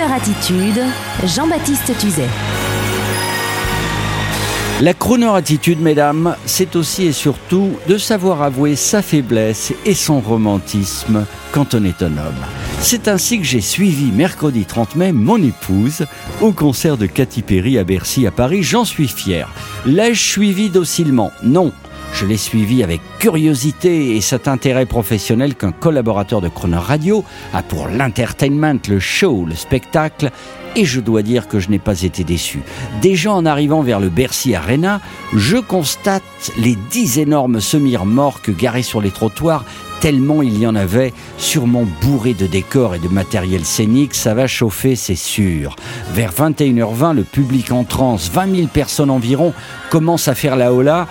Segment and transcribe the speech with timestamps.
[0.00, 0.80] Attitude,
[1.24, 2.28] Jean-Baptiste Tuzet.
[4.80, 10.20] La crooner attitude, mesdames, c'est aussi et surtout de savoir avouer sa faiblesse et son
[10.20, 12.42] romantisme quand on est un homme.
[12.80, 16.06] C'est ainsi que j'ai suivi mercredi 30 mai mon épouse
[16.40, 18.62] au concert de Katy Perry à Bercy à Paris.
[18.62, 19.48] J'en suis fier.
[19.84, 21.32] L'ai-je suivi docilement?
[21.42, 21.70] Non.
[22.22, 27.64] Je l'ai suivi avec curiosité et cet intérêt professionnel qu'un collaborateur de Croner Radio a
[27.64, 30.30] pour l'entertainment, le show, le spectacle.
[30.76, 32.60] Et je dois dire que je n'ai pas été déçu.
[33.00, 35.00] Déjà en arrivant vers le Bercy Arena,
[35.34, 36.22] je constate
[36.56, 39.64] les dix énormes semi-remorques garées sur les trottoirs
[40.00, 44.48] tellement il y en avait, sûrement bourré de décors et de matériel scénique, ça va
[44.48, 45.76] chauffer, c'est sûr.
[46.12, 49.54] Vers 21h20, le public en transe, 20 000 personnes environ,
[49.90, 51.06] commence à faire la hola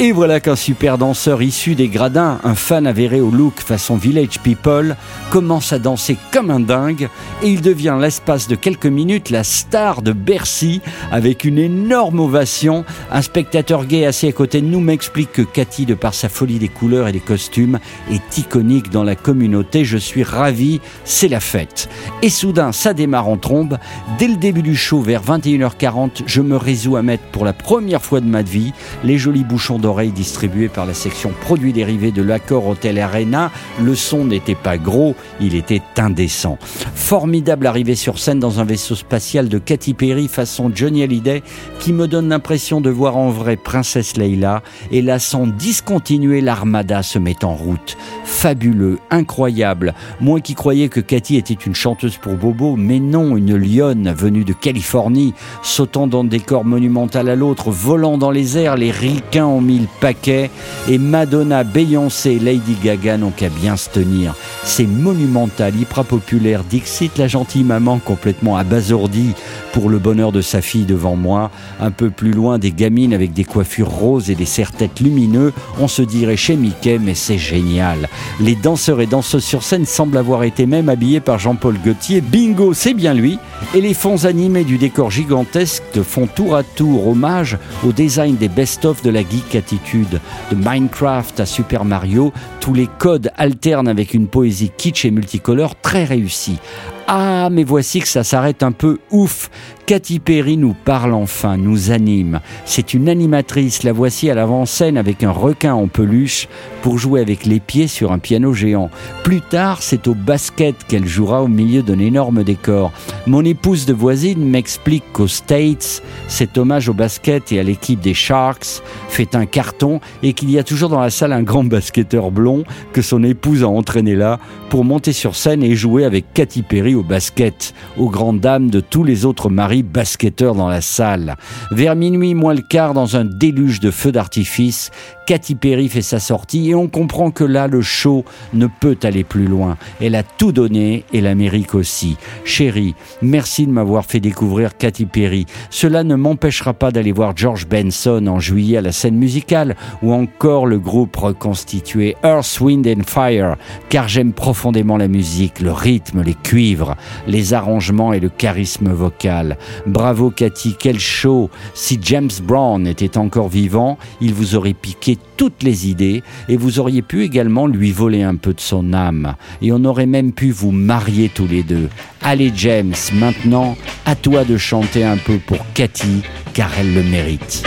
[0.00, 4.40] et voilà qu'un super danseur issu des gradins, un fan avéré au look façon Village
[4.42, 4.96] People,
[5.30, 7.08] commence à danser comme un dingue
[7.44, 10.80] et il devient l'espace de quelques minutes la star de Bercy
[11.12, 12.84] avec une énorme ovation.
[13.12, 16.58] Un spectateur gay assis à côté de nous m'explique que Cathy, de par sa folie
[16.58, 17.78] des couleurs et des costumes,
[18.10, 19.84] est iconique dans la communauté.
[19.84, 21.88] Je suis ravi, c'est la fête.
[22.20, 23.78] Et soudain, ça démarre en trombe.
[24.18, 28.02] Dès le début du show, vers 21h40, je me résous à mettre pour la première
[28.02, 28.72] fois de ma vie
[29.04, 33.50] les jolis bouchons bouchon d'oreille distribué par la section produits dérivés de l'accord Hotel Arena.
[33.80, 36.58] Le son n'était pas gros, il était indécent.
[36.94, 41.42] Formidable arrivée sur scène dans un vaisseau spatial de Katy Perry façon Johnny Hallyday
[41.80, 47.02] qui me donne l'impression de voir en vrai Princesse Leila et la sans discontinuer l'armada
[47.02, 47.96] se met en route.
[48.24, 49.94] Fabuleux, incroyable.
[50.20, 54.44] Moi qui croyais que Cathy était une chanteuse pour Bobo, mais non, une lionne venue
[54.44, 59.60] de Californie, sautant d'un décor monumental à l'autre, volant dans les airs, les ricains en
[59.66, 60.50] 000 paquets
[60.88, 64.34] et Madonna, Beyoncé, Lady Gaga n'ont qu'à bien se tenir.
[64.62, 69.34] C'est monumental, hyper populaire, Dixit, la gentille maman complètement abasourdie
[69.72, 71.50] pour le bonheur de sa fille devant moi.
[71.80, 75.52] Un peu plus loin, des gamines avec des coiffures roses et des serre-têtes lumineux.
[75.80, 78.08] On se dirait chez Mickey, mais c'est génial.
[78.40, 82.20] Les danseurs et danseuses sur scène semblent avoir été même habillés par Jean-Paul Gaultier.
[82.20, 83.38] Bingo, c'est bien lui.
[83.74, 88.48] Et les fonds animés du décor gigantesque font tour à tour hommage au design des
[88.48, 90.20] best-of de la geek attitude.
[90.50, 95.74] De Minecraft à Super Mario, tous les codes alternent avec une poésie kitsch et multicolore
[95.76, 96.58] très réussie.
[97.06, 99.50] Ah, mais voici que ça s'arrête un peu ouf.
[99.86, 102.40] Katy Perry nous parle enfin, nous anime.
[102.64, 106.48] C'est une animatrice, la voici à l'avant-scène avec un requin en peluche
[106.80, 108.88] pour jouer avec les pieds sur un piano géant.
[109.24, 112.92] Plus tard, c'est au basket qu'elle jouera au milieu d'un énorme décor.
[113.26, 118.14] Mon épouse de voisine m'explique qu'aux States, cet hommage au basket et à l'équipe des
[118.14, 122.30] Sharks fait un carton et qu'il y a toujours dans la salle un grand basketteur
[122.30, 122.64] blond
[122.94, 126.93] que son épouse a entraîné là pour monter sur scène et jouer avec Katy Perry
[126.94, 131.36] au basket, aux grandes dames de tous les autres maris basketteur dans la salle.
[131.70, 134.90] Vers minuit moins le quart, dans un déluge de feux d'artifice,
[135.26, 139.24] Katy Perry fait sa sortie et on comprend que là, le show ne peut aller
[139.24, 139.78] plus loin.
[140.00, 142.16] Elle a tout donné et l'Amérique aussi.
[142.44, 145.46] Chérie, merci de m'avoir fait découvrir Katy Perry.
[145.70, 150.12] Cela ne m'empêchera pas d'aller voir George Benson en juillet à la scène musicale ou
[150.12, 153.56] encore le groupe reconstitué Earth, Wind and Fire,
[153.88, 156.83] car j'aime profondément la musique, le rythme, les cuivres,
[157.26, 159.58] les arrangements et le charisme vocal.
[159.86, 165.62] Bravo Cathy, quel show Si James Brown était encore vivant, il vous aurait piqué toutes
[165.62, 169.34] les idées et vous auriez pu également lui voler un peu de son âme.
[169.62, 171.88] Et on aurait même pu vous marier tous les deux.
[172.22, 177.62] Allez James, maintenant, à toi de chanter un peu pour Cathy, car elle le mérite.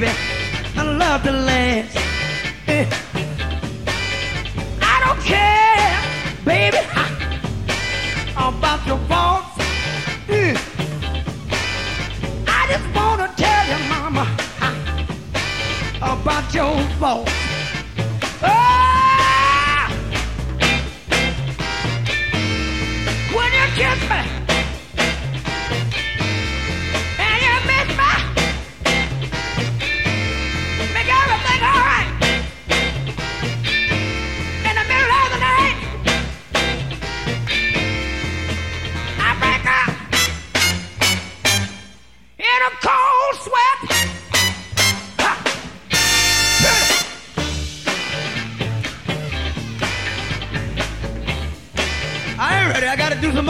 [0.00, 1.96] Love to last.
[2.68, 2.86] Eh.
[4.82, 6.78] I don't care, baby,
[8.36, 9.56] about your faults.
[12.46, 14.26] I just wanna tell you, mama,
[16.02, 17.45] about your faults.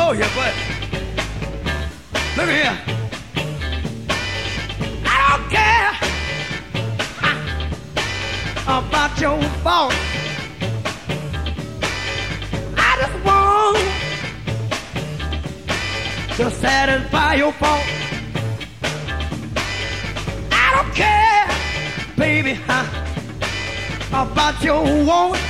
[0.07, 0.55] Know you, but
[2.37, 2.79] look here.
[5.05, 5.93] I don't care
[8.79, 9.95] about your fault.
[12.77, 13.79] I just want
[16.37, 17.87] to satisfy your fault.
[20.53, 21.47] I don't care,
[22.17, 22.87] baby, huh,
[24.13, 25.41] about your want.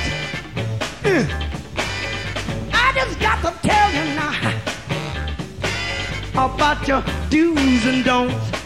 [1.05, 1.46] Uh,
[3.41, 4.35] got to tell you now
[6.45, 8.56] about your do's and don'ts.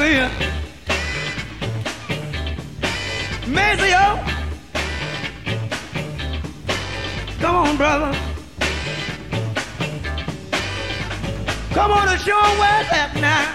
[0.00, 0.30] Yeah.
[3.46, 4.04] Mazio.
[7.38, 8.12] Come on, brother.
[11.74, 13.54] Come on and show 'em where it's at now.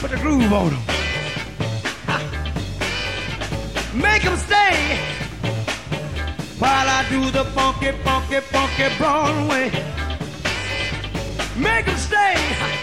[0.00, 0.82] Put the groove on them.
[3.94, 4.76] Make them stay
[6.58, 9.70] while I do the funky, funky, funky Broadway.
[11.56, 12.79] Make them stay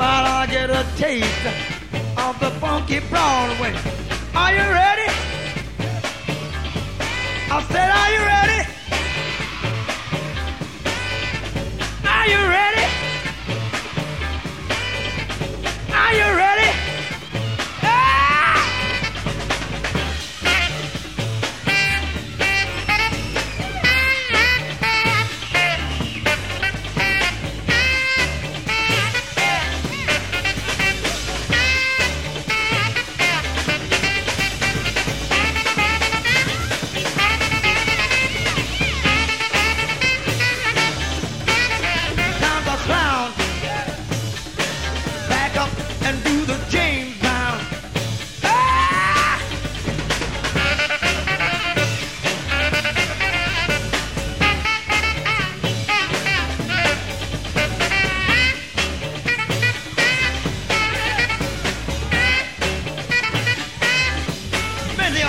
[0.00, 1.46] while I get a taste
[2.16, 3.74] of the funky Broadway.
[4.34, 5.08] Are you ready?
[7.54, 8.60] I said, Are you ready?
[12.14, 12.99] Are you ready?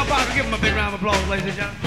[0.08, 1.82] Parker, give him a big round of applause, ladies and gentlemen.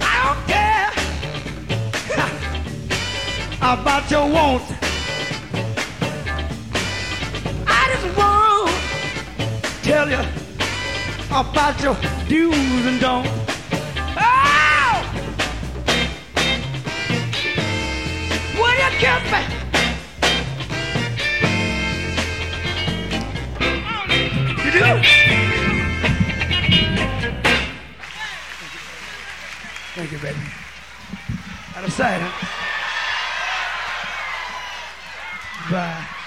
[0.00, 0.90] I don't care
[3.72, 4.72] about your wants.
[7.66, 8.70] I just want
[9.62, 10.22] to tell you
[11.30, 11.96] about your
[12.28, 13.30] do's and don'ts.
[14.18, 15.02] Oh!
[18.56, 19.47] Will you kiss me?
[29.94, 30.38] Thank you, baby.
[31.76, 32.32] Out of sight, huh?
[35.70, 36.17] Bye.